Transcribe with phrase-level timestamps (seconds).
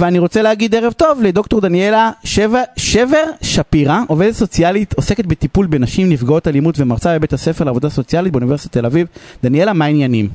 [0.00, 6.08] ואני רוצה להגיד ערב טוב לדוקטור דניאלה שבר, שבר שפירא, עובדת סוציאלית, עוסקת בטיפול בנשים
[6.08, 9.06] נפגעות אלימות ומרצה בבית הספר לעבודה סוציאלית באוניברסיטת תל אביב.
[9.42, 10.28] דניאלה, מה העניינים?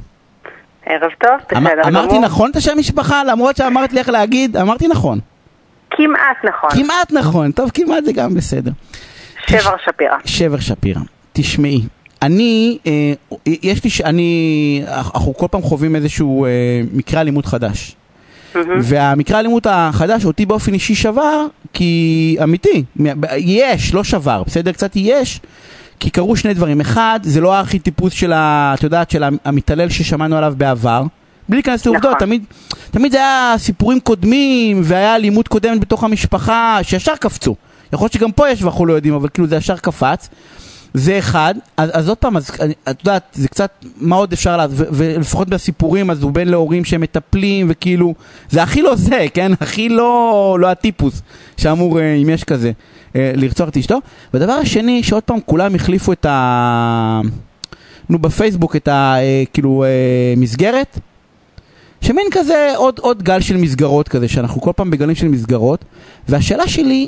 [0.86, 2.02] ערב טוב, בסדר אמר, גמור.
[2.02, 3.24] אמרתי נכון את השם משפחה?
[3.24, 5.20] למרות שאמרת לי איך להגיד, אמרתי נכון.
[5.92, 6.70] כמעט נכון.
[6.70, 8.72] כמעט נכון, טוב, כמעט זה גם בסדר.
[9.48, 10.18] שבר שפירא.
[10.26, 11.02] שבר שפירא,
[11.34, 11.82] תשמעי,
[12.22, 13.14] אני, אה,
[13.46, 16.52] יש לי, אני, אנחנו כל פעם חווים איזשהו אה,
[16.94, 17.96] מקרה אלימות חדש.
[18.82, 22.84] והמקרה האלימות החדש אותי באופן אישי שבר, כי אמיתי,
[23.38, 24.72] יש, לא שבר, בסדר?
[24.72, 25.40] קצת יש,
[26.00, 26.82] כי קרו שני דברים.
[26.82, 31.04] אחד, זה לא הארכיטיפוס של, ה, את יודעת, של המתעלל ששמענו עליו בעבר.
[31.50, 32.20] בלי להיכנס לעובדות, נכון.
[32.20, 32.44] תמיד,
[32.92, 37.56] תמיד זה היה סיפורים קודמים, והיה אלימות קודמת בתוך המשפחה, שישר קפצו.
[37.94, 40.30] יכול להיות שגם פה יש ואנחנו לא יודעים, אבל כאילו זה ישר קפץ.
[40.98, 44.58] זה אחד, אז, אז עוד פעם, אז, אני- את יודעת, זה קצת, מה עוד אפשר
[44.58, 48.14] לעשות, ולפחות בסיפורים, אז הוא בן להורים שמטפלים, וכאילו,
[48.50, 49.52] זה הכי לא זה, כן?
[49.62, 51.22] הכי לא, לא הטיפוס
[51.58, 52.72] שאמור, אה, אם יש כזה,
[53.16, 53.98] אה, לרצוח את אשתו.
[54.34, 57.22] והדבר השני, שעוד פעם כולם החליפו את ה...
[58.10, 59.16] נו, בפייסבוק את ה...
[59.18, 59.86] אה, כאילו,
[60.38, 61.00] מסגרת.
[62.02, 65.86] שמין כזה עוד, עוד גל של מסגרות כזה, שאנחנו כל פעם בגלים של מסגרות,
[66.30, 67.08] והשאלה שלי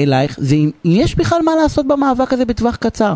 [0.00, 3.14] אלייך זה אם, יש בכלל מה לעשות במאבק הזה בטווח קצר,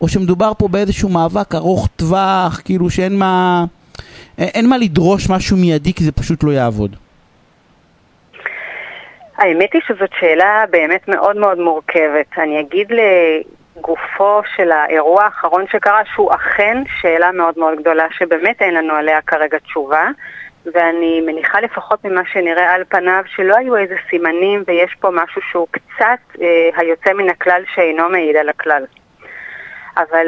[0.00, 3.64] או שמדובר פה באיזשהו מאבק ארוך טווח, כאילו שאין מה,
[4.38, 6.96] אין, אין מה לדרוש משהו מיידי כי זה פשוט לא יעבוד.
[9.38, 12.38] האמת היא שזאת שאלה באמת מאוד מאוד מורכבת.
[12.38, 12.92] אני אגיד
[13.76, 19.20] לגופו של האירוע האחרון שקרה, שהוא אכן שאלה מאוד מאוד גדולה, שבאמת אין לנו עליה
[19.26, 20.08] כרגע תשובה,
[20.66, 25.66] ואני מניחה לפחות ממה שנראה על פניו, שלא היו איזה סימנים ויש פה משהו שהוא
[25.70, 28.84] קצת אה, היוצא מן הכלל שאינו מעיד על הכלל.
[29.96, 30.26] אבל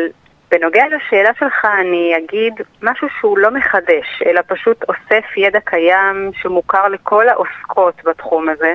[0.50, 6.88] בנוגע לשאלה שלך אני אגיד משהו שהוא לא מחדש, אלא פשוט אוסף ידע קיים שמוכר
[6.88, 8.74] לכל העוסקות בתחום הזה,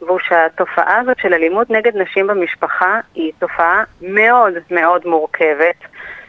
[0.00, 5.76] והוא שהתופעה הזאת של אלימות נגד נשים במשפחה היא תופעה מאוד מאוד מורכבת.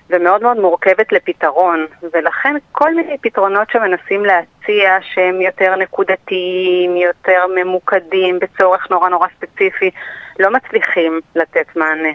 [0.10, 8.40] ומאוד מאוד מורכבת לפתרון, ולכן כל מיני פתרונות שמנסים להציע שהם יותר נקודתיים, יותר ממוקדים
[8.40, 9.92] בצורך נורא נורא ספציפי,
[10.40, 12.10] לא מצליחים לתת מענה.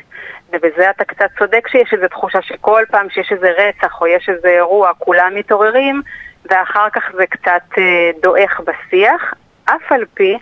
[0.53, 4.49] ובזה אתה קצת צודק שיש איזו תחושה שכל פעם שיש איזה רצח או יש איזה
[4.49, 6.03] אירוע, כולם מתעוררים,
[6.50, 9.34] ואחר כך זה קצת אה, דועך בשיח,
[9.65, 10.38] אף על פי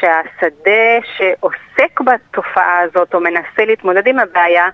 [0.00, 4.68] שהשדה שעוסק בתופעה הזאת או מנסה להתמודד עם הבעיה,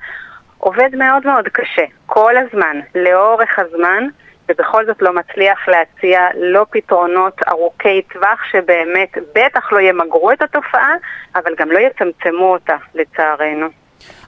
[0.59, 4.05] עובד מאוד מאוד קשה, כל הזמן, לאורך הזמן,
[4.49, 10.93] ובכל זאת לא מצליח להציע לא פתרונות ארוכי טווח שבאמת בטח לא ימגרו את התופעה,
[11.35, 13.67] אבל גם לא יצמצמו אותה, לצערנו.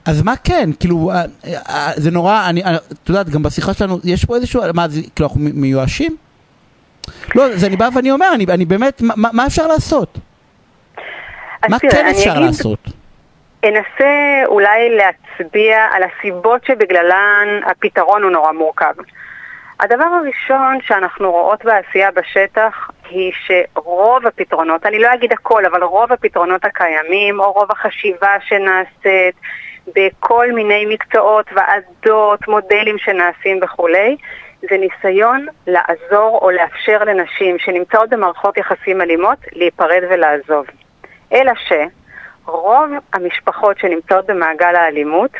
[0.05, 1.23] אז מה כן, כאילו, אה,
[1.69, 5.01] אה, זה נורא, אני, אה, את יודעת, גם בשיחה שלנו, יש פה איזשהו, מה, זה,
[5.15, 6.15] כאילו, אנחנו מיואשים?
[7.35, 10.17] לא, זה אני בא ואני אומר, אני, אני באמת, מה, מה אפשר לעשות?
[11.61, 12.79] אז מה כן אפשר אגיד- לעשות?
[13.65, 18.93] אנסה אולי להצביע על הסיבות שבגללן הפתרון הוא נורא מורכב.
[19.79, 26.11] הדבר הראשון שאנחנו רואות בעשייה בשטח היא שרוב הפתרונות, אני לא אגיד הכל, אבל רוב
[26.13, 29.35] הפתרונות הקיימים, או רוב החשיבה שנעשית
[29.95, 34.17] בכל מיני מקצועות, ועדות, מודלים שנעשים וכולי,
[34.69, 40.65] זה ניסיון לעזור או לאפשר לנשים שנמצאות במערכות יחסים אלימות להיפרד ולעזוב.
[41.33, 41.71] אלא ש...
[42.45, 45.31] רוב המשפחות שנמצאות במעגל האלימות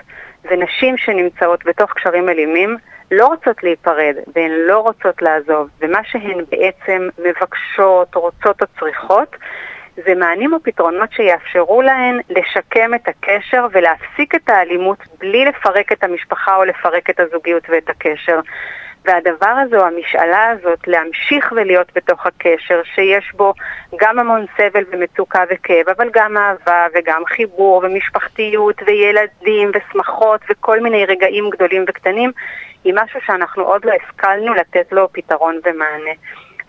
[0.49, 2.77] זה נשים שנמצאות בתוך קשרים אלימים,
[3.11, 9.35] לא רוצות להיפרד והן לא רוצות לעזוב, ומה שהן בעצם מבקשות, רוצות או צריכות
[10.05, 16.03] זה מענים או פתרונות שיאפשרו להן לשקם את הקשר ולהפסיק את האלימות בלי לפרק את
[16.03, 18.39] המשפחה או לפרק את הזוגיות ואת הקשר.
[19.05, 23.53] והדבר הזה, או המשאלה הזאת, להמשיך ולהיות בתוך הקשר, שיש בו
[23.95, 31.05] גם המון סבל ומצוקה וכאב, אבל גם אהבה וגם חיבור ומשפחתיות וילדים ושמחות וכל מיני
[31.05, 32.31] רגעים גדולים וקטנים,
[32.83, 36.11] היא משהו שאנחנו עוד לא השכלנו לתת לו פתרון ומענה.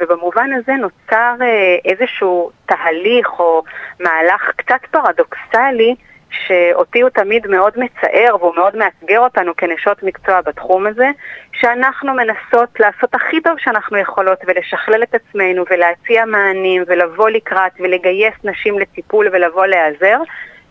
[0.00, 3.62] ובמובן הזה נוצר אה, איזשהו תהליך או
[4.00, 5.94] מהלך קצת פרדוקסלי,
[6.32, 11.06] שאותי הוא תמיד מאוד מצער והוא מאוד מאתגר אותנו כנשות מקצוע בתחום הזה,
[11.52, 18.34] שאנחנו מנסות לעשות הכי טוב שאנחנו יכולות ולשכלל את עצמנו ולהציע מענים ולבוא לקראת ולגייס
[18.44, 20.18] נשים לטיפול ולבוא להיעזר,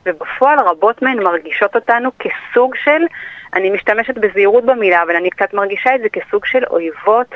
[0.05, 3.05] ובפועל רבות מהן מרגישות אותנו כסוג של,
[3.53, 7.35] אני משתמשת בזהירות במילה, אבל אני קצת מרגישה את זה כסוג של אויבות.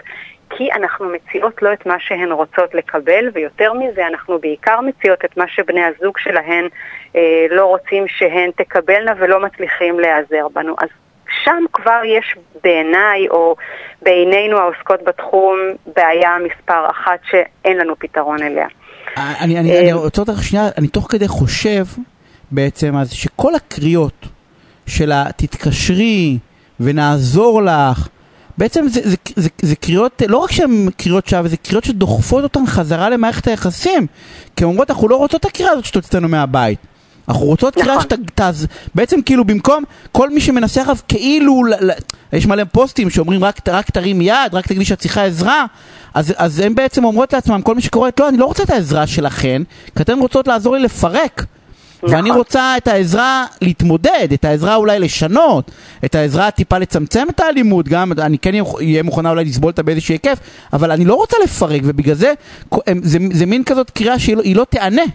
[0.49, 5.37] כי אנחנו מציעות לא את מה שהן רוצות לקבל, ויותר מזה, אנחנו בעיקר מציעות את
[5.37, 6.67] מה שבני הזוג שלהן
[7.15, 10.75] אה, לא רוצים שהן תקבלנה ולא מצליחים להיעזר בנו.
[10.79, 10.87] אז
[11.43, 13.55] שם כבר יש בעיניי, או
[14.01, 15.57] בעינינו העוסקות בתחום,
[15.95, 18.67] בעיה מספר אחת שאין לנו פתרון אליה.
[19.17, 21.83] אני, אני, אני רוצה אותך שנייה, אני תוך כדי חושב
[22.51, 24.27] בעצם אז שכל הקריאות
[24.87, 26.37] של התתקשרי
[26.79, 28.07] ונעזור לך,
[28.57, 32.65] בעצם זה, זה, זה, זה קריאות, לא רק שהן קריאות שווא, זה קריאות שדוחפות אותן
[32.67, 34.07] חזרה למערכת היחסים.
[34.55, 36.79] כי הן אומרות, אנחנו לא רוצות את הקריאה הזאת שתוציא אותנו מהבית.
[37.27, 37.85] אנחנו רוצות נכון.
[37.85, 38.67] קריאה שתז...
[38.95, 41.91] בעצם כאילו במקום כל מי שמנסה עכשיו כאילו, ל...
[42.33, 45.65] יש מלא פוסטים שאומרים רק, רק תרים יד, רק תגידי שאת צריכה עזרה,
[46.13, 49.07] אז, אז הן בעצם אומרות לעצמם, כל מי שקוראת, לא, אני לא רוצה את העזרה
[49.07, 49.61] שלכן,
[49.95, 51.45] כי אתן רוצות לעזור לי לפרק.
[52.03, 52.15] נכון.
[52.15, 55.71] ואני רוצה את העזרה להתמודד, את העזרה אולי לשנות,
[56.05, 60.13] את העזרה טיפה לצמצם את האלימות, גם אני כן אהיה מוכנה אולי לסבול אותה באיזשהו
[60.13, 60.37] היקף,
[60.73, 62.33] אבל אני לא רוצה לפרק, ובגלל זה
[63.01, 65.05] זה, זה מין כזאת קריאה שהיא לא, לא תיענה.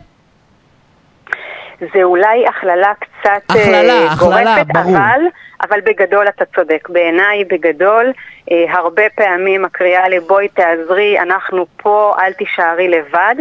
[1.81, 4.97] זה אולי הכללה קצת הכללה, uh, הכללה, גורפת, ברור.
[4.97, 5.21] אבל,
[5.63, 6.89] אבל בגדול אתה צודק.
[6.89, 8.13] בעיניי, בגדול,
[8.49, 13.35] uh, הרבה פעמים הקריאה לבואי תעזרי, אנחנו פה, אל תישארי לבד.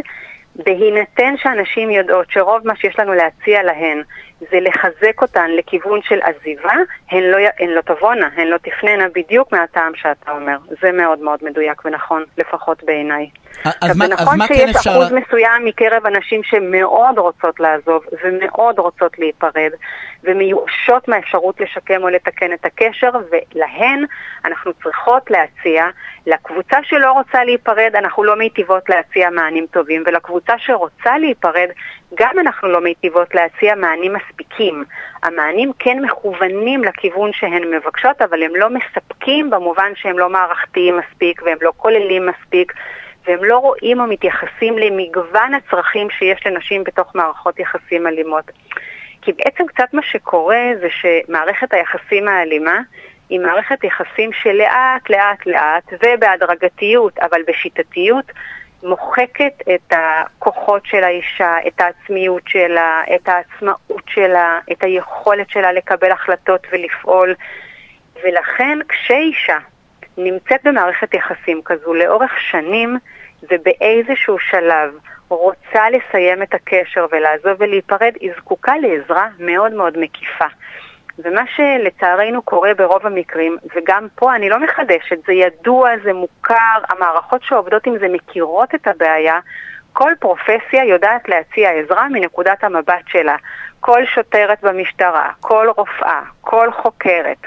[0.56, 4.02] בהינתן שאנשים יודעות שרוב מה שיש לנו להציע להן
[4.40, 6.74] זה לחזק אותן לכיוון של עזיבה,
[7.12, 10.58] הן לא, הן לא תבואנה, הן לא תפננה בדיוק מהטעם שאתה אומר.
[10.82, 13.30] זה מאוד מאוד מדויק ונכון, לפחות בעיניי.
[13.82, 14.92] אז מה, נכון אז מה שיש כן אפשר...
[14.92, 19.72] אחוז מסוים מקרב אנשים שמאוד רוצות לעזוב ומאוד רוצות להיפרד
[20.24, 24.06] ומיואשות מהאפשרות לשקם או לתקן את הקשר ולהן
[24.46, 25.86] אנחנו צריכות להציע,
[26.28, 31.70] לקבוצה שלא רוצה להיפרד אנחנו לא מיטיבות להציע מענים טובים ולקבוצה שרוצה להיפרד
[32.14, 34.84] גם אנחנו לא מיטיבות להציע מענים מספיקים.
[35.24, 41.42] המענים כן מכוונים לכיוון שהן מבקשות אבל הם לא מספקים במובן שהם לא מערכתיים מספיק
[41.46, 42.74] והם לא כוללים מספיק
[43.28, 48.52] והם לא רואים או מתייחסים למגוון הצרכים שיש לנשים בתוך מערכות יחסים אלימות.
[49.22, 52.80] כי בעצם קצת מה שקורה זה שמערכת היחסים האלימה
[53.30, 58.26] היא מערכת יחסים שלאט לאט לאט ובהדרגתיות אבל בשיטתיות
[58.84, 66.12] מוחקת את הכוחות של האישה, את העצמיות שלה, את העצמאות שלה, את היכולת שלה לקבל
[66.12, 67.36] החלטות ולפעול
[68.24, 69.58] ולכן כשאישה
[70.18, 72.98] נמצאת במערכת יחסים כזו לאורך שנים
[73.52, 74.94] ובאיזשהו שלב
[75.30, 80.46] רוצה לסיים את הקשר ולעזוב ולהיפרד, היא זקוקה לעזרה מאוד מאוד מקיפה.
[81.24, 87.44] ומה שלצערנו קורה ברוב המקרים, וגם פה אני לא מחדשת, זה ידוע, זה מוכר, המערכות
[87.44, 89.40] שעובדות עם זה מכירות את הבעיה,
[89.94, 93.36] כל פרופסיה יודעת להציע עזרה מנקודת המבט שלה.
[93.80, 97.38] כל שוטרת במשטרה, כל רופאה, כל חוקרת,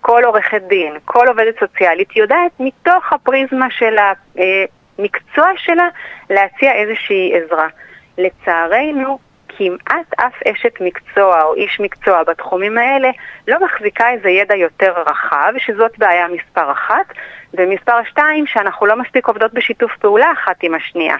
[0.00, 3.96] כל עורכת דין, כל עובדת סוציאלית יודעת מתוך הפריזמה של
[4.98, 5.88] המקצוע שלה
[6.30, 7.68] להציע איזושהי עזרה.
[8.18, 9.18] לצערנו,
[9.60, 13.10] כמעט אף אשת מקצוע או איש מקצוע בתחומים האלה
[13.48, 17.06] לא מחזיקה איזה ידע יותר רחב, שזאת בעיה מספר אחת,
[17.54, 21.16] ומספר שתיים, שאנחנו לא מספיק עובדות בשיתוף פעולה אחת עם השנייה.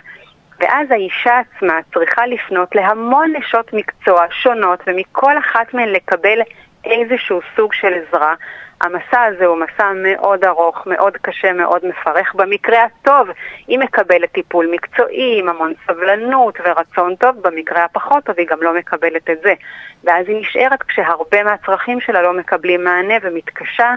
[0.61, 6.39] ואז האישה עצמה צריכה לפנות להמון נשות מקצוע שונות, ומכל אחת מהן לקבל
[6.85, 8.35] איזשהו סוג של עזרה.
[8.81, 12.35] המסע הזה הוא מסע מאוד ארוך, מאוד קשה, מאוד מפרך.
[12.35, 13.29] במקרה הטוב,
[13.67, 18.75] היא מקבלת טיפול מקצועי עם המון סבלנות ורצון טוב, במקרה הפחות טוב היא גם לא
[18.75, 19.55] מקבלת את זה.
[20.05, 23.95] ואז היא נשארת כשהרבה מהצרכים שלה לא מקבלים מענה ומתקשה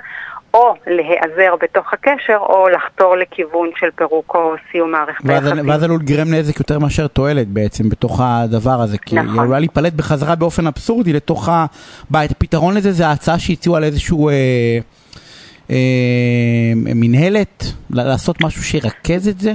[0.54, 5.70] או להיעזר בתוך הקשר, או לחתור לכיוון של פירוק או סיום מערכת היחסים.
[5.70, 9.30] ואז עלול לגרם נזק יותר מאשר תועלת בעצם בתוך הדבר הזה, כי נכון.
[9.30, 12.32] היא עלולה להיפלט בחזרה באופן אבסורדי לתוך הבית.
[12.32, 14.34] הפתרון לזה זה ההצעה שהציעו על איזשהו אה,
[15.70, 15.76] אה,
[16.76, 19.52] מנהלת, לעשות משהו שירכז את זה?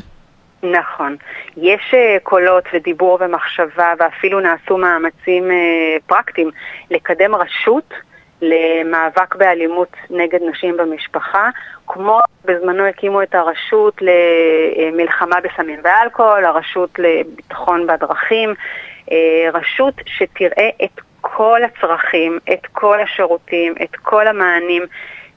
[0.62, 1.16] נכון.
[1.56, 6.50] יש uh, קולות ודיבור ומחשבה, ואפילו נעשו מאמצים uh, פרקטיים
[6.90, 7.94] לקדם רשות
[8.42, 11.48] למאבק באלימות נגד נשים במשפחה,
[11.86, 18.54] כמו בזמנו הקימו את הרשות למלחמה בסמים ואלכוהול, הרשות לביטחון בדרכים,
[19.12, 24.82] אה, רשות שתראה את כל הצרכים, את כל השירותים, את כל המענים,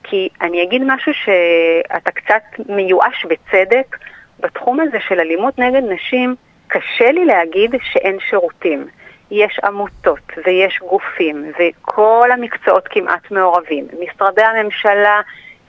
[0.03, 3.97] כי אני אגיד משהו שאתה קצת מיואש בצדק,
[4.39, 6.35] בתחום הזה של אלימות נגד נשים,
[6.67, 8.87] קשה לי להגיד שאין שירותים.
[9.31, 13.87] יש עמותות ויש גופים וכל המקצועות כמעט מעורבים.
[13.99, 15.21] משרדי הממשלה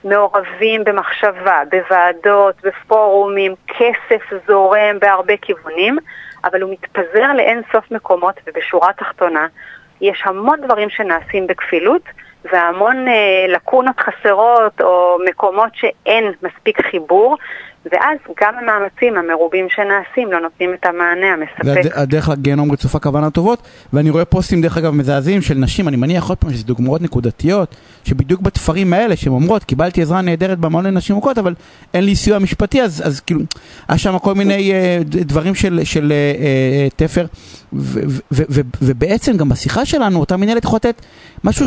[0.03, 5.97] מעורבים במחשבה, בוועדות, בפורומים, כסף זורם בהרבה כיוונים,
[6.43, 9.47] אבל הוא מתפזר לאין סוף מקומות ובשורה תחתונה
[10.01, 12.01] יש המון דברים שנעשים בכפילות
[12.51, 17.37] והמון אה, לקונות חסרות או מקומות שאין מספיק חיבור
[17.91, 21.91] ואז גם המאמצים המרובים שנעשים לא נותנים את המענה המספק.
[21.95, 23.61] הדרך לגיהנום רצופה כוונה טובות,
[23.93, 27.75] ואני רואה פוסטים דרך אגב מזעזעים של נשים, אני מניח עוד פעם שזה דוגמאות נקודתיות,
[28.03, 31.53] שבדיוק בתפרים האלה שהן אומרות, קיבלתי עזרה נהדרת במעון לנשים מוכות, אבל
[31.93, 33.39] אין לי סיוע משפטי, אז, אז כאילו,
[33.87, 37.25] היה שם כל מיני uh, דברים של, של uh, uh, תפר,
[37.73, 37.99] ו,
[38.31, 41.01] ו, ו, ובעצם גם בשיחה שלנו, אותה מנהלת יכולה לתת
[41.43, 41.65] משהו,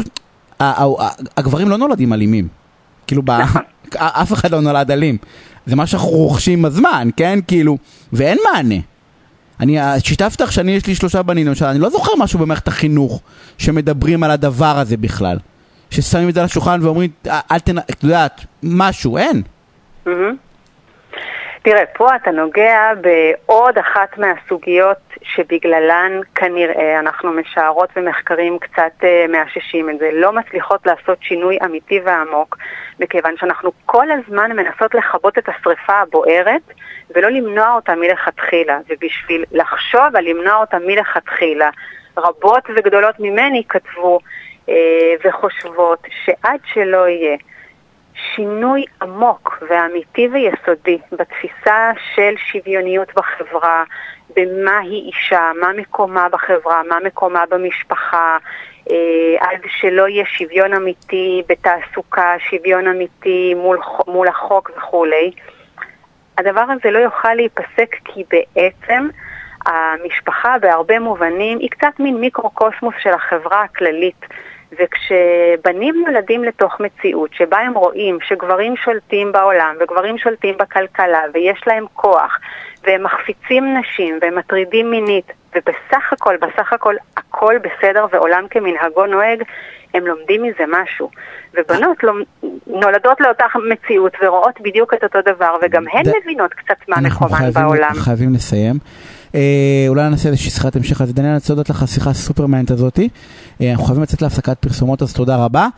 [1.37, 2.49] הגברים לא נולדים אלימים.
[3.07, 3.63] כאילו, נכון.
[3.97, 5.17] אף אחד לא נולד אלים.
[5.67, 7.39] זה מה שאנחנו רוכשים עם הזמן, כן?
[7.49, 7.79] כאילו,
[8.13, 8.75] ואין מענה.
[9.61, 13.21] אני שיתפתי לך שאני, יש לי שלושה בנים, למשל, אני לא זוכר משהו במערכת החינוך
[13.59, 15.39] שמדברים על הדבר הזה בכלל.
[15.91, 17.79] ששמים את זה על השולחן ואומרים, אל תנ...
[17.79, 19.43] את יודעת, משהו, אין.
[20.07, 20.11] Mm-hmm.
[21.69, 29.91] תראה, פה אתה נוגע בעוד אחת מהסוגיות שבגללן כנראה אנחנו משערות ומחקרים קצת uh, מאששים
[29.91, 30.11] את זה.
[30.13, 32.59] לא מצליחות לעשות שינוי אמיתי ועמוק,
[33.01, 36.63] מכיוון שאנחנו כל הזמן מנסות לכבות את השריפה הבוערת
[37.15, 38.79] ולא למנוע אותה מלכתחילה.
[38.89, 41.71] ובשביל לחשוב על למנוע אותה מלכתחילה,
[42.17, 44.19] רבות וגדולות ממני כתבו
[44.67, 44.71] uh,
[45.25, 47.37] וחושבות שעד שלא יהיה
[48.17, 53.85] שינוי עמוק ואמיתי ויסודי בתפיסה של שוויוניות בחברה,
[54.37, 58.37] במה היא אישה, מה מקומה בחברה, מה מקומה במשפחה,
[58.91, 58.97] אה,
[59.41, 65.33] עד שלא יהיה שוויון אמיתי בתעסוקה, שוויון אמיתי מול, מול החוק וכולי.
[66.39, 69.09] הדבר הזה לא יוכל להיפסק כי בעצם
[69.67, 74.27] המשפחה בהרבה מובנים היא קצת מין מיקרוקוסמוס של החברה הכללית.
[74.73, 81.85] וכשבנים נולדים לתוך מציאות שבה הם רואים שגברים שולטים בעולם וגברים שולטים בכלכלה ויש להם
[81.95, 82.39] כוח
[82.85, 89.43] והם מחפיצים נשים והם מטרידים מינית ובסך הכל, בסך הכל הכל בסדר ועולם כמנהגו נוהג,
[89.95, 91.11] הם לומדים מזה משהו.
[91.55, 91.97] ובנות
[92.67, 97.83] נולדות לאותה מציאות ורואות בדיוק את אותו דבר וגם הן מבינות קצת מה מקומן בעולם.
[97.83, 98.75] אנחנו חייבים לסיים.
[99.35, 102.47] אה, אולי נעשה איזושהי שיחת המשך, אז דניאל, אני רוצה להודות לך על השיחה הסופר
[102.47, 103.09] מעניינת הזאתי.
[103.61, 105.69] אה, אנחנו חייבים לצאת להפסקת פרסומות, אז תודה רבה.